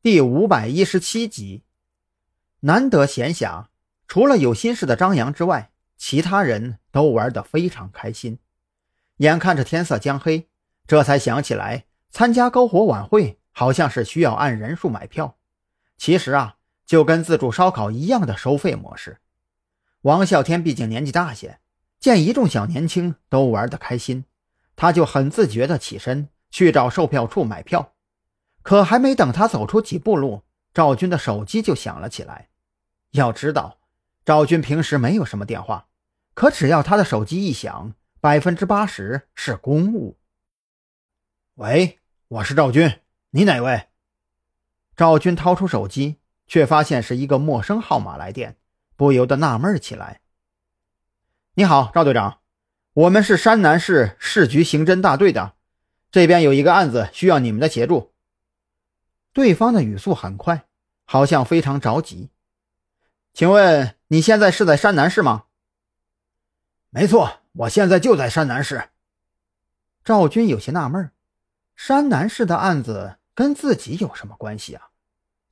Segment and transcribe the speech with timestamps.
[0.00, 1.64] 第五百一十七集，
[2.60, 3.66] 难得闲暇，
[4.06, 8.38] 除了有心事的张扬之外，其他人都玩得非常开心。
[9.16, 10.46] 眼看着天色将黑，
[10.86, 15.36] 这才想起来参加篝火晚会好像是需要按人数买票。
[15.96, 19.18] 其实啊，就跟自助烧烤一样的收费模式。
[20.02, 21.58] 王啸天毕竟年纪大些，
[21.98, 24.24] 见一众小年轻都玩得开心，
[24.76, 27.94] 他就很自觉地起身去找售票处买票。
[28.68, 30.42] 可还没等他走出几步路，
[30.74, 32.50] 赵军的手机就响了起来。
[33.12, 33.78] 要知道，
[34.26, 35.86] 赵军平时没有什么电话，
[36.34, 40.18] 可只要他的手机一响，百分之八十是公务。
[41.54, 43.00] 喂，我是赵军，
[43.30, 43.86] 你哪位？
[44.94, 48.58] 赵军掏出手机，却发现是一个陌生号码来电，
[48.96, 50.20] 不由得纳闷起来。
[51.54, 52.40] 你好，赵队长，
[52.92, 55.54] 我们是山南市市局刑侦大队的，
[56.10, 58.12] 这边有一个案子需要你们的协助。
[59.38, 60.66] 对方的语速很快，
[61.04, 62.28] 好像非常着急。
[63.32, 65.44] 请问你现在是在山南市吗？
[66.90, 68.88] 没错，我现在就在山南市。
[70.04, 71.12] 赵军有些纳闷，
[71.76, 74.88] 山南市的案子跟自己有什么关系啊？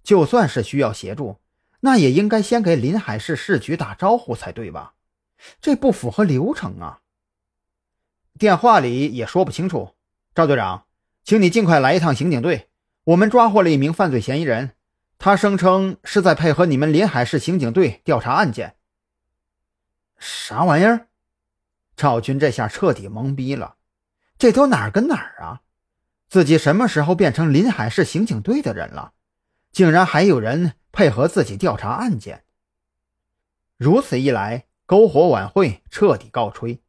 [0.03, 1.39] 就算是需要协助，
[1.79, 4.95] 那也应该先给临海市市局打招呼才对吧？
[5.61, 7.03] 这不符合流程啊！
[8.37, 9.95] 电话里也说不清楚。
[10.35, 10.87] 赵队长，
[11.23, 12.69] 请你尽快来一趟刑警队。
[13.07, 14.73] 我们抓获了一名犯罪嫌疑人，
[15.17, 18.75] 他声称是在配合你们临海市刑警队调查案件。
[20.19, 21.07] 啥玩意儿？
[21.97, 23.77] 赵军这下彻底懵逼了，
[24.37, 25.61] 这都哪儿跟哪儿啊？
[26.29, 29.13] 自己什么时候变成临海市刑警队的人了？
[29.71, 32.43] 竟然还有人配合自己调查案件？
[33.77, 36.83] 如此一来，篝火晚会彻底告吹。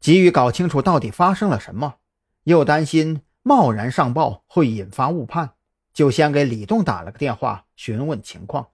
[0.00, 1.98] 急于搞清楚到底发生了什么，
[2.42, 3.22] 又担心。
[3.46, 5.50] 贸然上报会引发误判，
[5.92, 8.68] 就先给李栋打了个电话询问情况。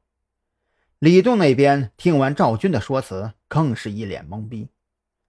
[1.00, 4.68] 李栋那边听完赵军的说辞，更是一脸懵逼。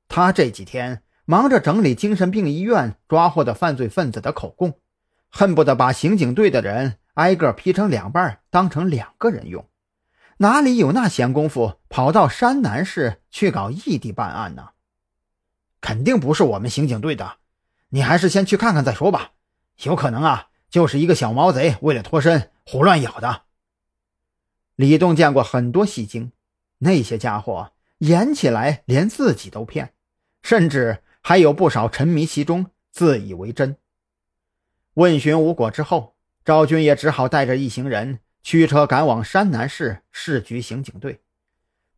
[0.08, 4.78] 他这几天忙着整理精神病医院抓获的犯罪分子的口供，
[5.30, 9.68] 恨不得把刑警队的人挨个劈成两半，当成两个人用，
[10.38, 14.70] 哪里有那闲工夫跑到山南市去搞异地办案呢？
[15.82, 17.38] 肯定不是我们刑警队的。
[17.94, 19.32] 你还是先去看看再说吧，
[19.84, 23.44] 有可能啊，就是一个小毛贼为了脱身胡乱咬的。
[24.76, 26.32] 李栋见过很多戏精，
[26.80, 29.94] 那些家伙演起来连自己都骗，
[30.42, 33.76] 甚至还有不少沉迷其中，自以为真。
[34.94, 36.16] 问询无果之后，
[36.46, 41.20] 赵军也只好带着一行人驱车赶往山南市市局刑警队。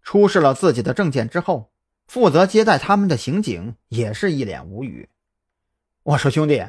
[0.01, 1.71] 出示了自己的证件之后，
[2.07, 5.07] 负责接待他们的刑警也是一脸无语。
[6.03, 6.65] 我说兄弟，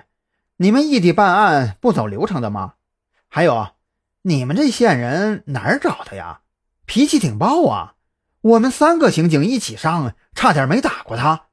[0.58, 2.74] 你们异地办案不走流程的吗？
[3.26, 3.72] 还有，
[4.22, 6.42] 你们这线人哪儿找的呀？
[6.86, 7.94] 脾气挺暴啊！
[8.42, 11.46] 我们三个刑警一起上，差点没打过他。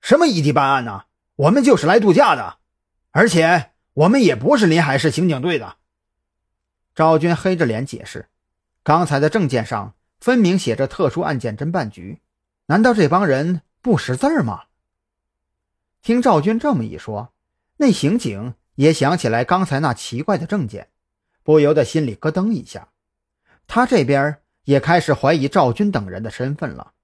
[0.00, 1.04] 什么异地办案呢？
[1.36, 2.56] 我们就是来度假的，
[3.12, 5.76] 而且我们也不是临海市刑警队的。
[6.92, 8.28] 赵军黑着脸解释，
[8.82, 12.20] 刚才的证件上分明写着特殊案件侦办局，
[12.66, 14.64] 难道这帮人不识字吗？
[16.02, 17.32] 听赵军这么一说，
[17.76, 20.88] 那刑警也想起来刚才那奇怪的证件，
[21.44, 22.88] 不由得心里咯噔一下。
[23.68, 26.94] 他这边也开始怀疑赵军等人的身份了。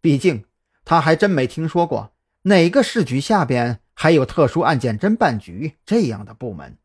[0.00, 0.44] 毕竟
[0.84, 2.12] 他还真没听说过
[2.42, 6.78] 哪个市局下边还有特殊案件侦办局这样的部门。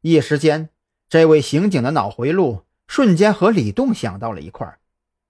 [0.00, 0.70] 一时间，
[1.10, 4.78] 这位刑警的脑回路瞬间和李栋想到了一块儿。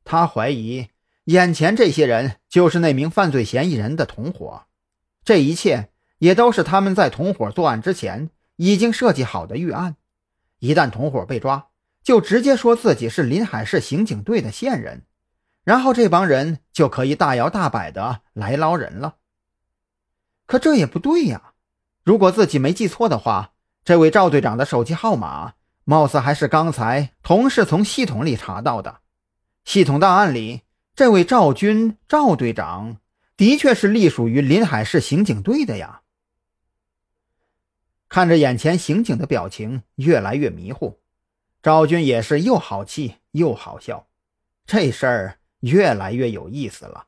[0.05, 0.91] 他怀疑
[1.25, 4.67] 眼前这些人就是那名犯罪嫌疑人的同伙。
[5.31, 9.95] 这一切也都是他们在同伙作案之前已经设计好的预案。
[10.59, 11.69] 一旦同伙被抓，
[12.03, 15.05] 就直接说自己是临海市刑警队的线人，
[15.63, 19.19] 然后这帮人就可以大摇大摆的来捞人了。
[20.47, 21.53] 可这也不对呀！
[22.03, 23.53] 如果自己没记错的话，
[23.85, 25.53] 这位赵队长的手机号码
[25.85, 28.99] 貌似还是刚才同事从系统里查到的。
[29.65, 30.62] 系统档案里，
[30.97, 32.97] 这位赵军赵队长。
[33.40, 36.02] 的确是隶属于临海市刑警队的呀。
[38.06, 41.00] 看着眼前刑警的表情越来越迷糊，
[41.62, 44.06] 赵军也是又好气又好笑，
[44.66, 47.06] 这事儿越来越有意思了。